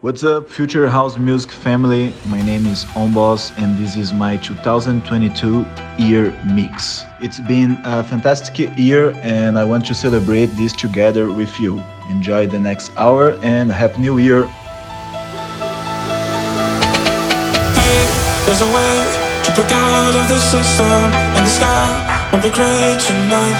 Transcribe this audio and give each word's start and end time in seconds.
What's 0.00 0.22
up, 0.22 0.48
Future 0.48 0.88
House 0.88 1.18
Music 1.18 1.50
family? 1.50 2.14
My 2.26 2.40
name 2.40 2.66
is 2.66 2.84
Ownboss, 2.94 3.50
and 3.58 3.76
this 3.82 3.96
is 3.96 4.12
my 4.12 4.36
2022 4.36 5.66
year 5.98 6.30
mix. 6.46 7.04
It's 7.20 7.40
been 7.40 7.76
a 7.84 8.04
fantastic 8.04 8.78
year, 8.78 9.10
and 9.24 9.58
I 9.58 9.64
want 9.64 9.84
to 9.86 9.94
celebrate 9.96 10.54
this 10.54 10.72
together 10.72 11.32
with 11.32 11.58
you. 11.58 11.82
Enjoy 12.10 12.46
the 12.46 12.60
next 12.60 12.92
hour, 12.96 13.32
and 13.42 13.72
Happy 13.72 13.98
New 14.00 14.18
Year! 14.18 14.44
Hey, 17.74 18.04
there's 18.46 18.62
a 18.62 18.70
way 18.70 18.94
to 19.42 19.50
break 19.50 19.72
out 19.72 20.14
of 20.14 20.28
the 20.28 20.38
system, 20.38 21.10
and 21.34 21.42
the 21.44 21.50
sky 21.50 22.30
will 22.30 22.38
be 22.40 22.54
gray 22.54 22.94
tonight. 23.02 23.58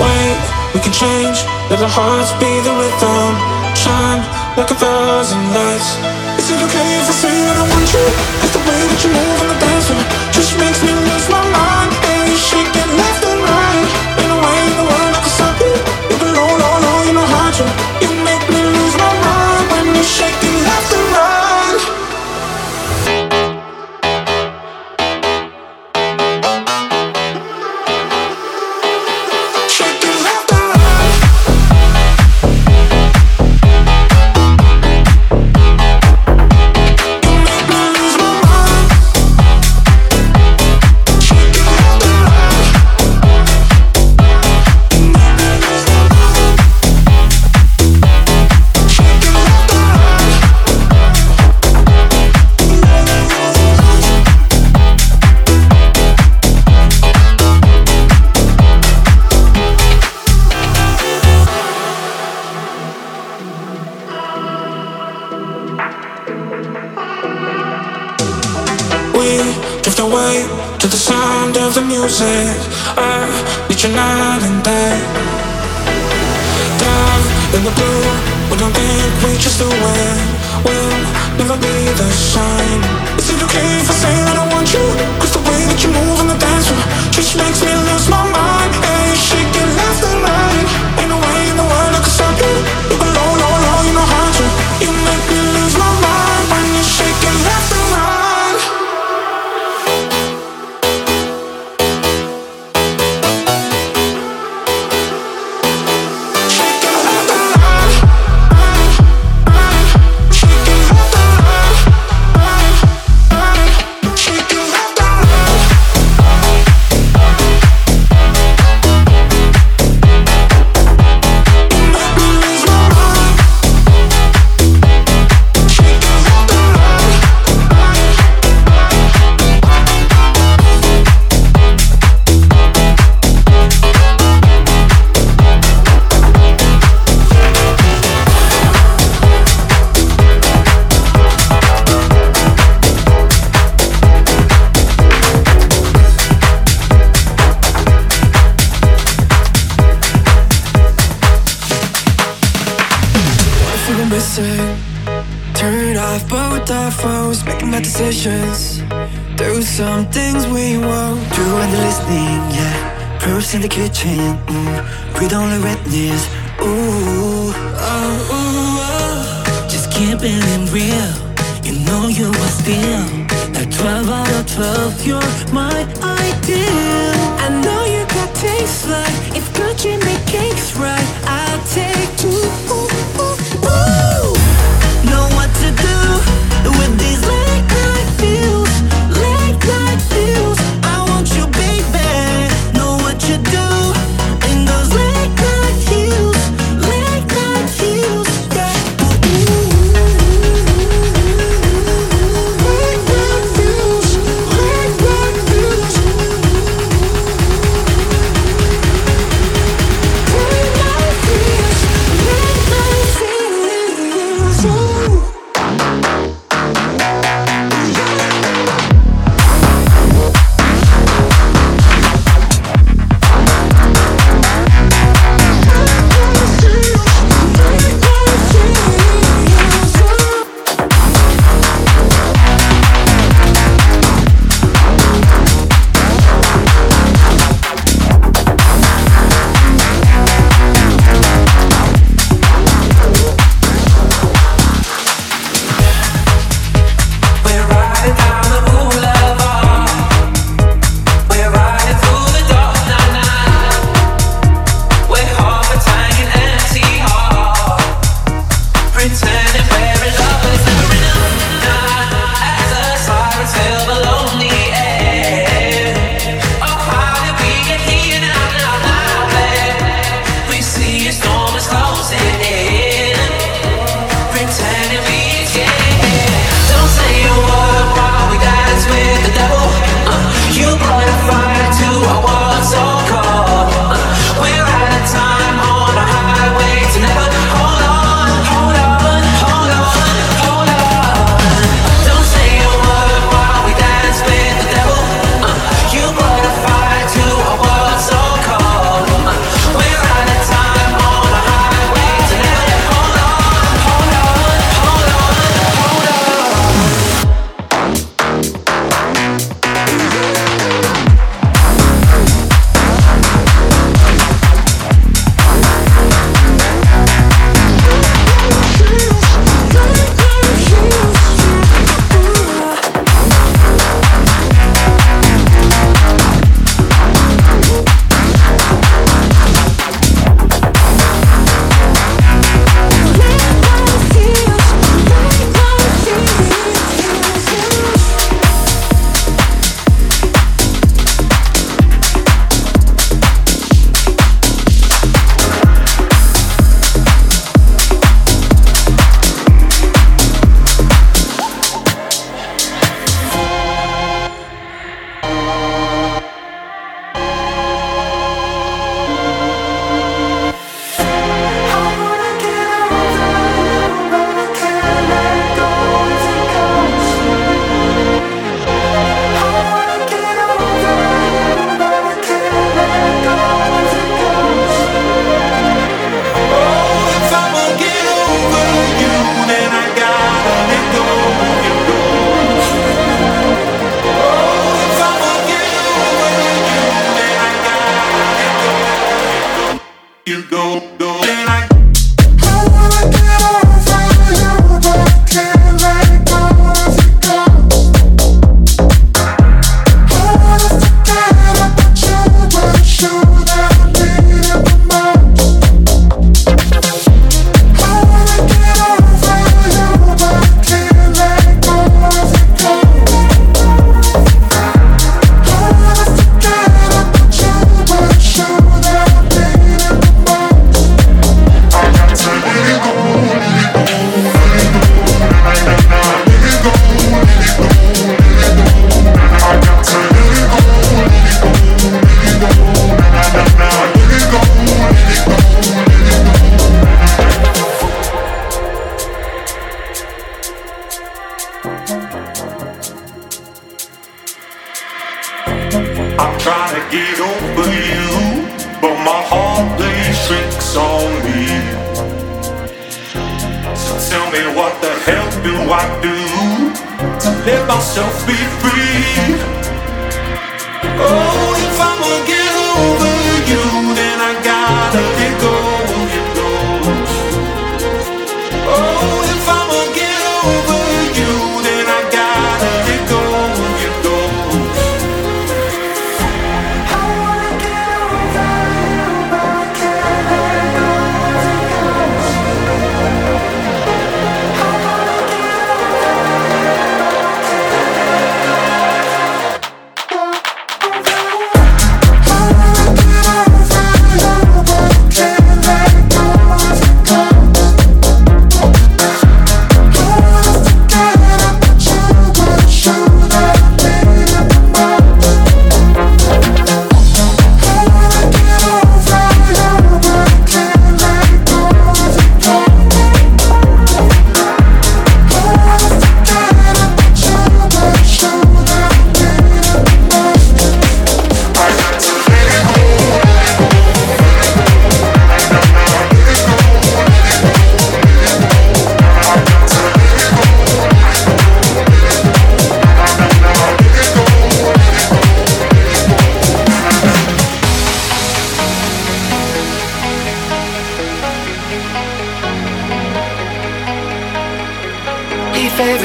Wait, 0.00 0.40
we 0.72 0.80
can 0.80 0.94
change, 0.96 1.44
let 1.68 1.82
our 1.82 1.92
hearts 1.92 2.32
be 2.40 2.48
the 2.64 2.72
rhythm. 2.72 3.36
Shine 3.76 4.35
like 4.56 4.70
a 4.70 4.74
thousand 4.74 5.52
lights 5.52 5.96
Is 6.40 6.50
it 6.50 6.60
okay 6.64 6.88
if 6.96 7.08
I 7.08 7.12
say 7.12 7.34
I 7.44 7.54
don't 7.54 7.68
want 7.68 7.92
you? 7.92 8.04
Cause 8.40 8.52
the 8.56 8.62
way 8.64 8.80
that 8.88 9.00
you 9.04 9.10
move 9.12 9.40
on 9.42 9.48
the 9.52 9.58
dance 9.60 9.86
floor 9.86 10.04
Just 10.32 10.56
makes 10.58 10.80
me 10.82 10.92
lose 10.92 11.28
my 11.28 11.45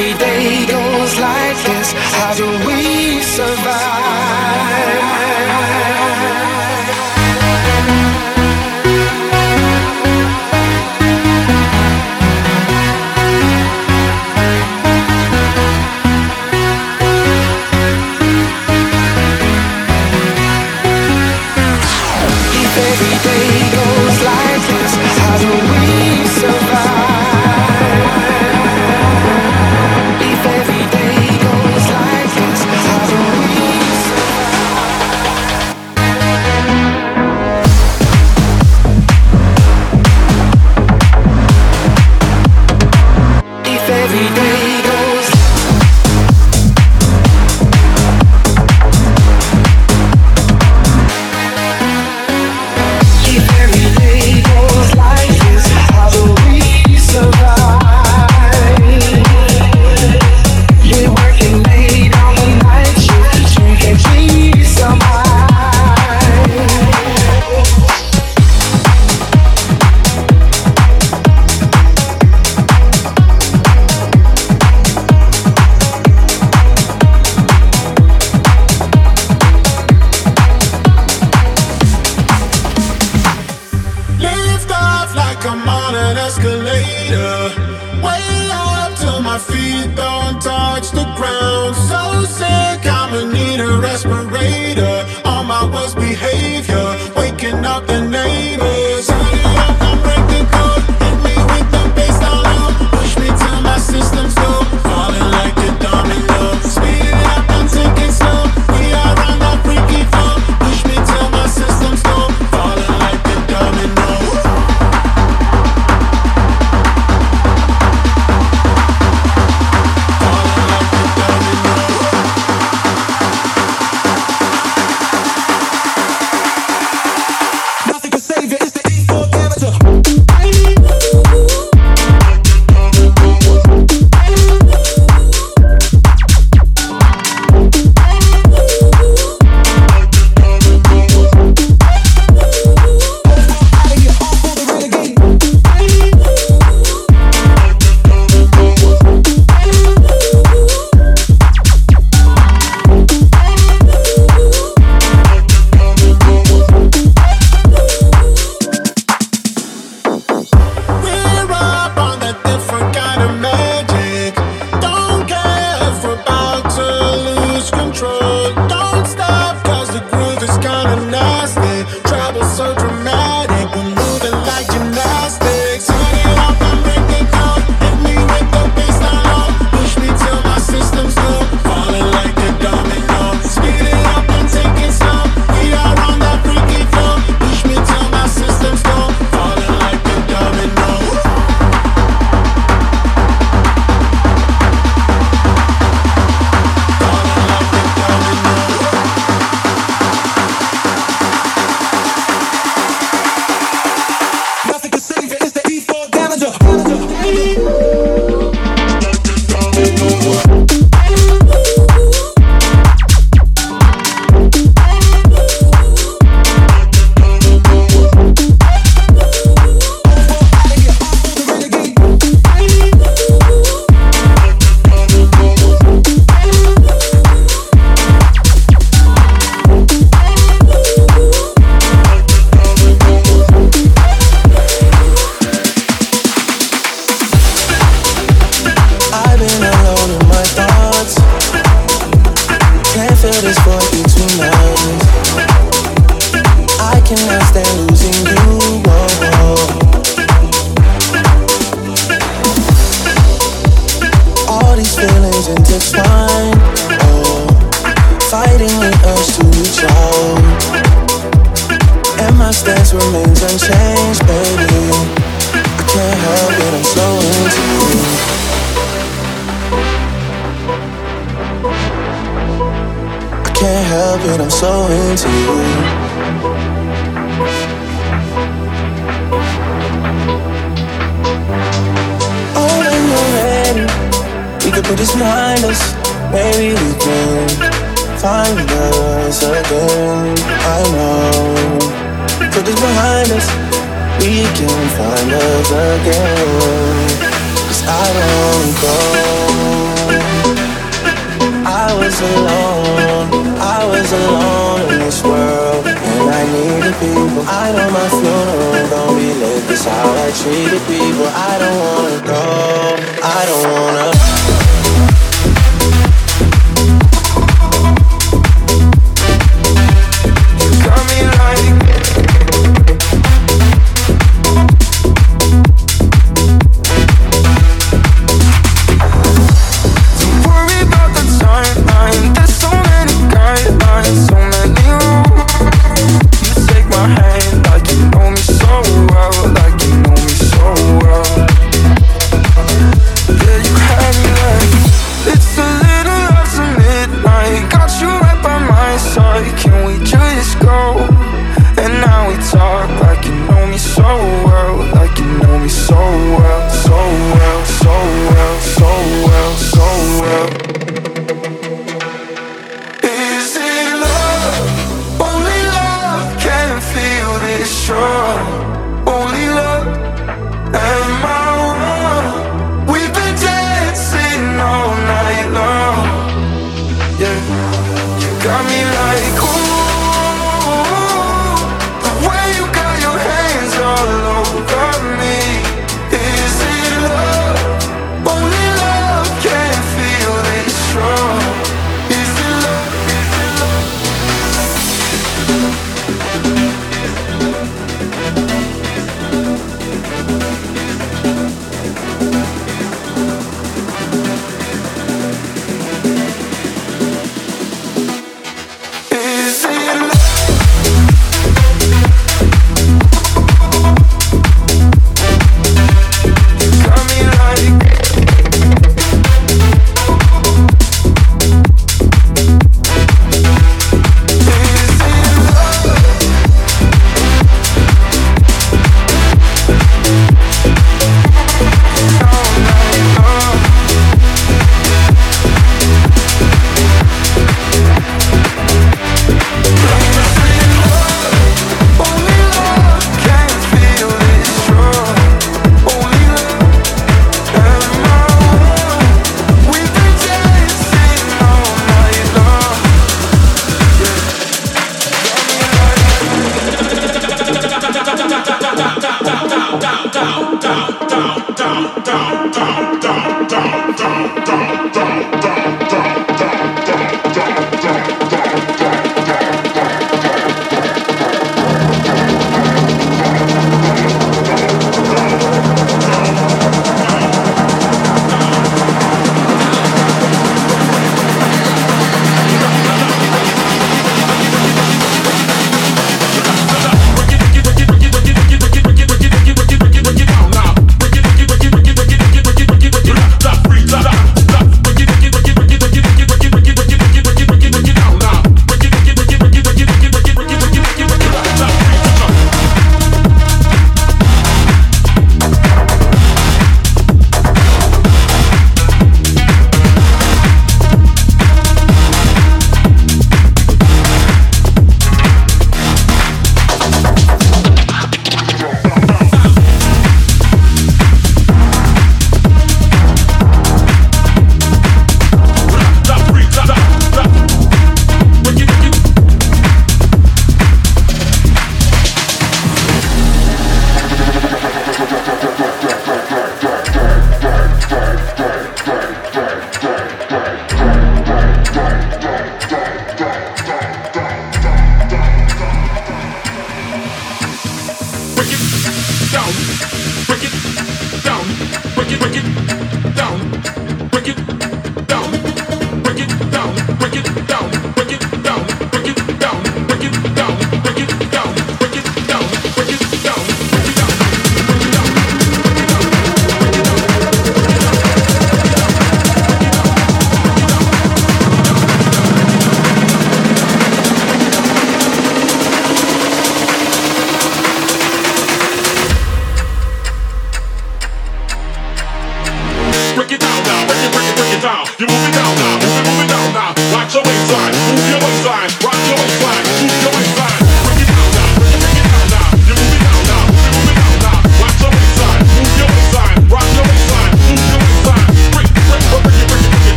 every 0.00 0.18
day 0.18 0.66
goes 0.66 1.18
like 1.18 1.56
this, 1.64 1.92
how 1.92 2.34
do 2.34 2.46
we 2.66 2.79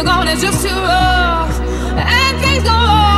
are 0.00 0.04
gonna 0.04 0.34
just 0.34 0.66
too 0.66 0.74
rough, 0.74 1.60
and 1.60 2.40
things 2.40 2.64
go 2.64 2.70
wrong. 2.70 3.09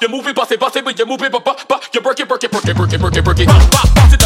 You 0.00 0.08
move 0.08 0.28
it, 0.28 0.36
bust 0.36 0.52
it, 0.52 0.60
bust 0.60 0.76
it, 0.76 0.84
but 0.84 0.96
you 0.96 1.06
move 1.06 1.22
it, 1.22 1.32
but 1.32 1.44
but 1.44 1.64
but 1.68 1.92
you 1.92 2.00
break 2.00 2.20
it, 2.20 2.28
break 2.28 2.44
it, 2.44 2.52
break 2.52 2.64
it, 2.64 2.76
break 2.76 2.92
it, 2.92 3.00
break 3.00 3.16
it, 3.16 3.24
break 3.24 3.40
it, 3.40 3.46
bop, 3.46 3.70
bop, 3.72 3.94
bop 3.94 4.12
it. 4.12 4.17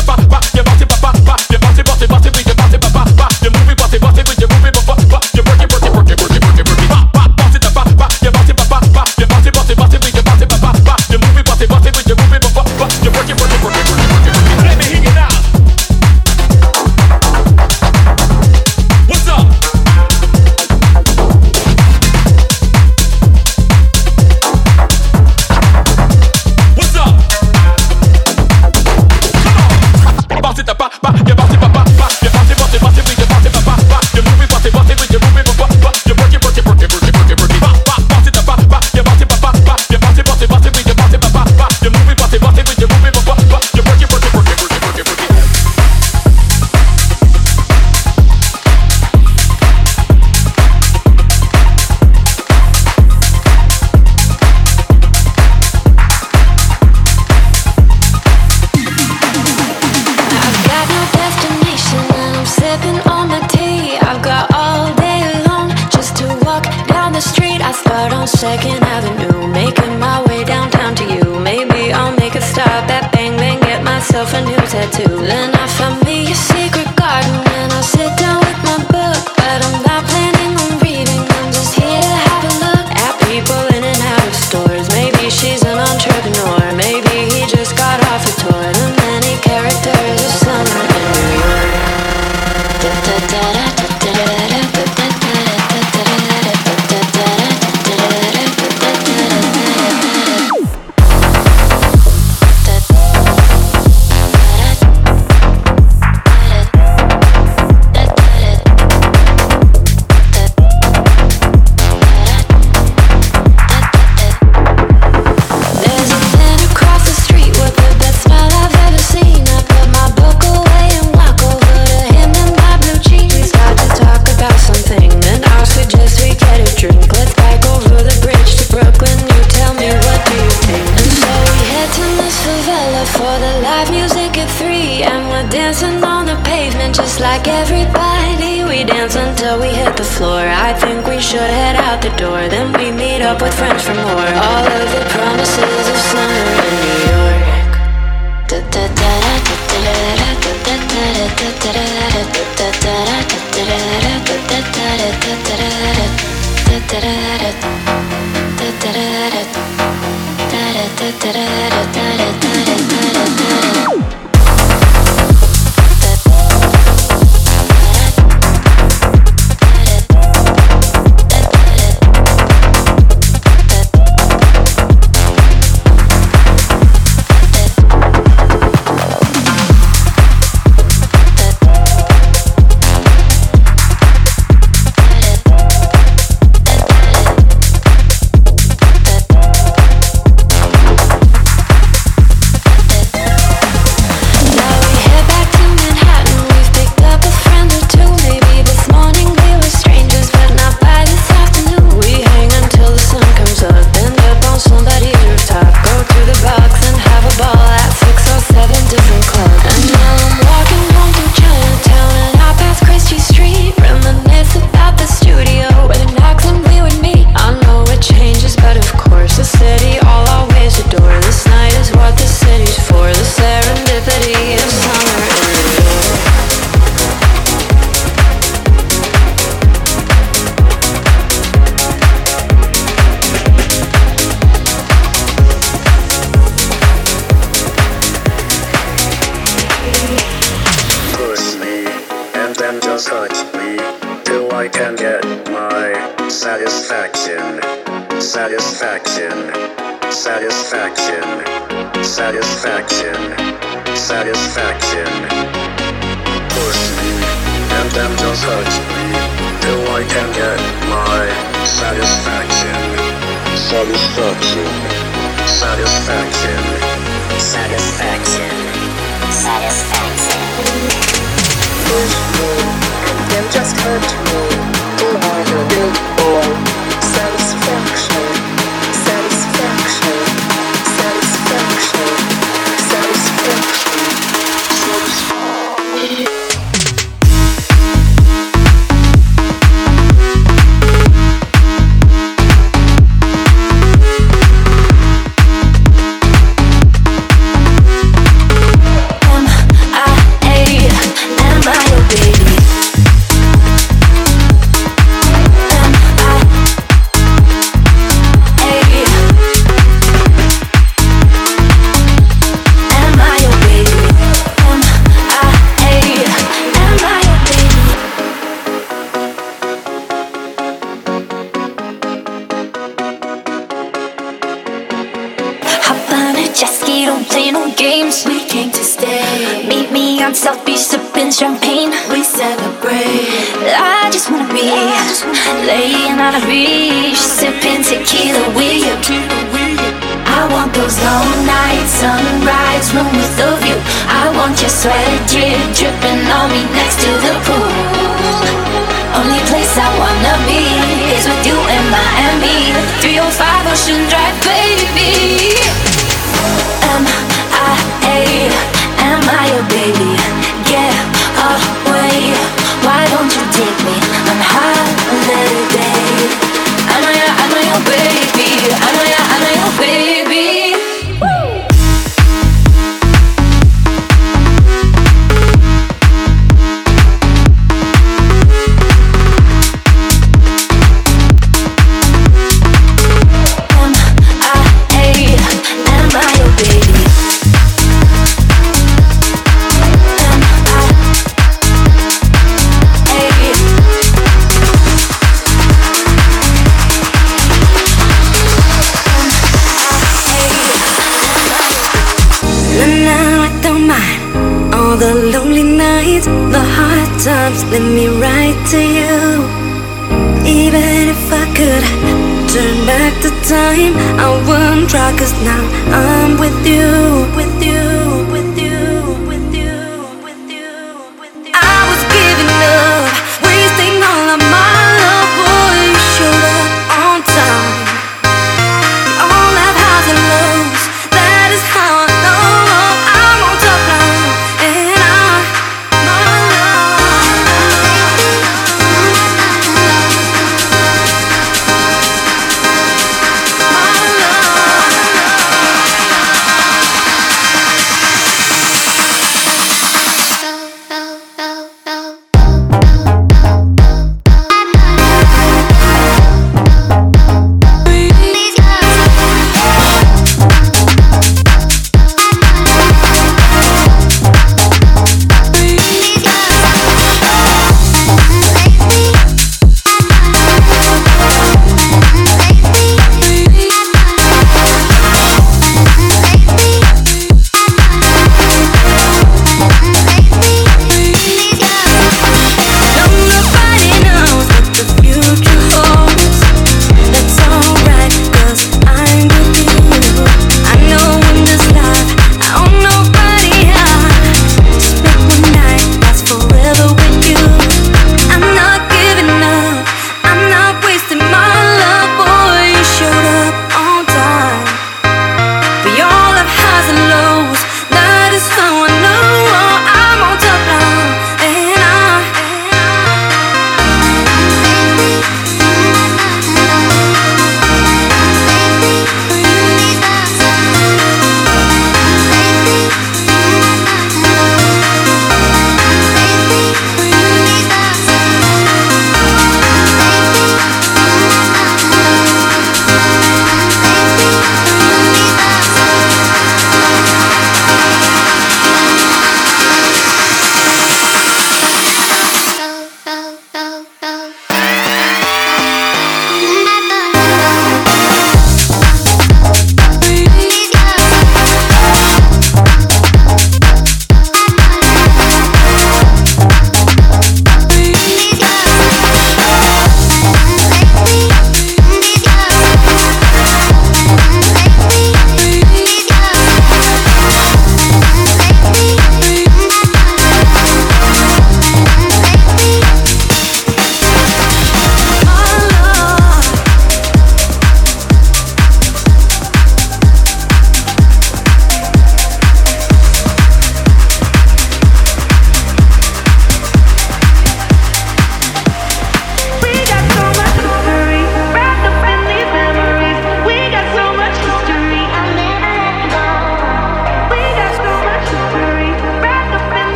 Sweat 344.83 345.29
drip 345.31 345.63
dripping 345.79 346.27
on 346.27 346.51
me 346.51 346.65
next 346.75 346.92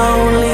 Yeah, 0.00 0.49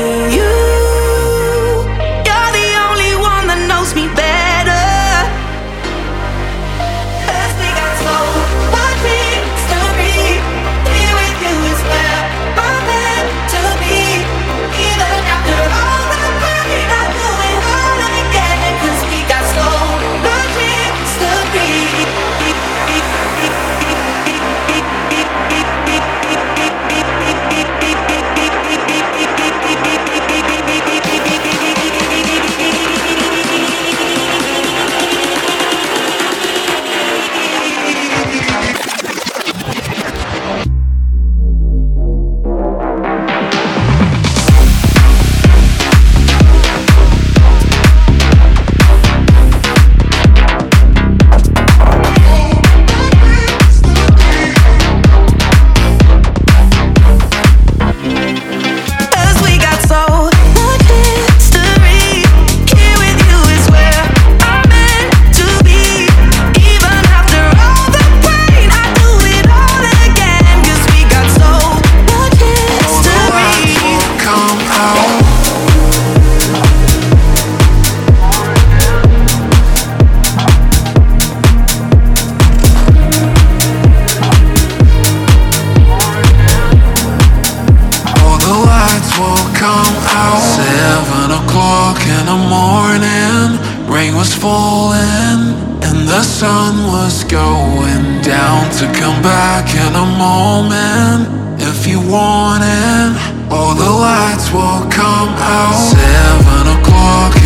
down 98.26 98.68
to 98.72 98.86
come 98.86 99.22
back 99.22 99.72
in 99.72 99.94
a 99.94 100.06
moment 100.18 101.62
if 101.62 101.86
you 101.86 102.00
want 102.00 102.62
it. 102.66 103.52
All 103.52 103.74
the 103.74 103.88
lights 103.88 104.50
will 104.50 104.82
come 104.90 105.30
out. 105.38 105.94
Seven 105.94 106.80
o'clock. 106.80 107.45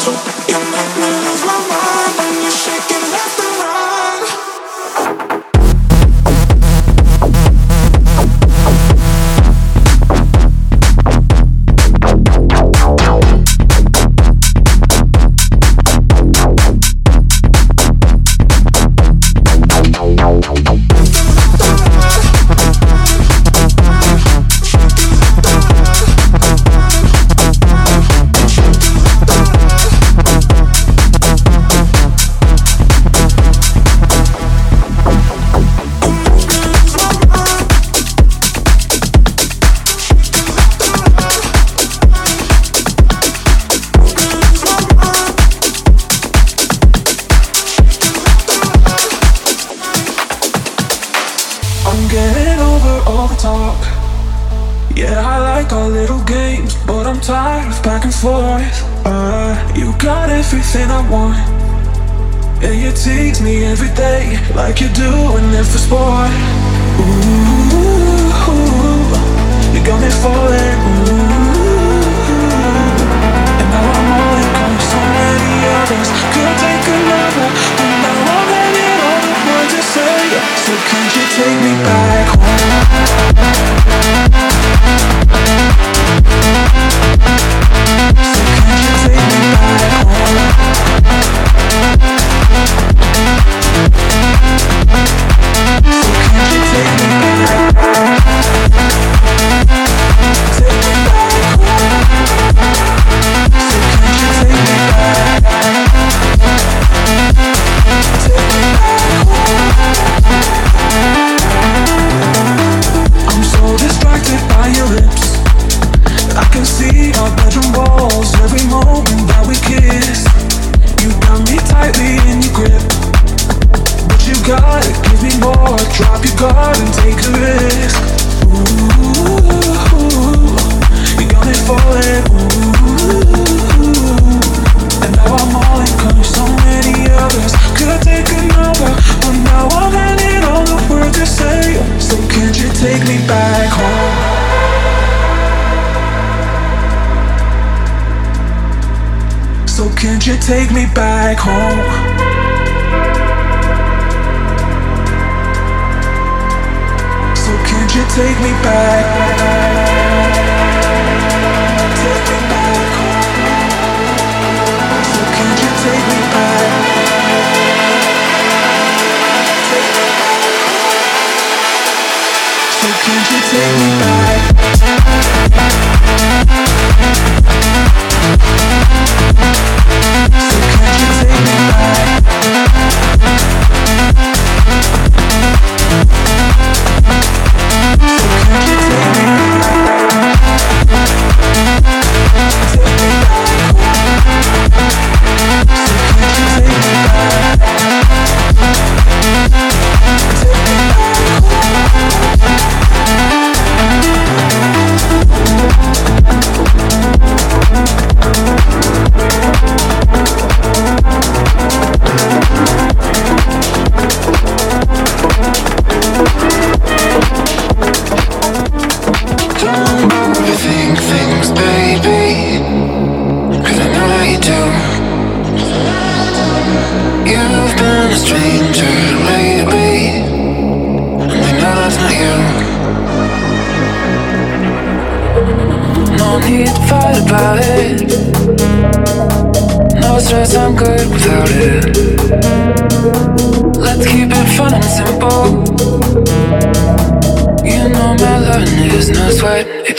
mucho. 0.00 1.19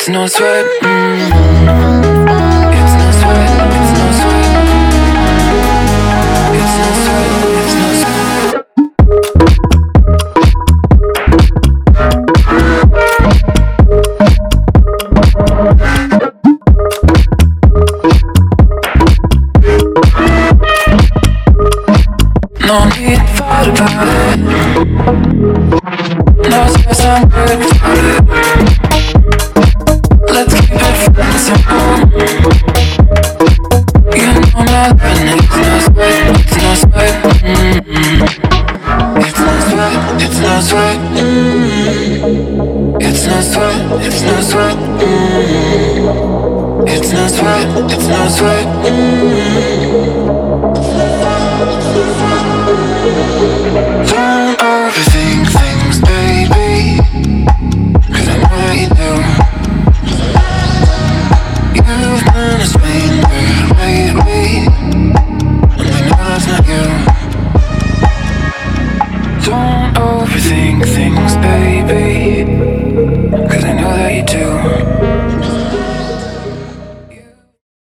No 0.10 0.26
sweat. 0.28 0.66
Mm. 0.82 1.22
It's 1.72 1.81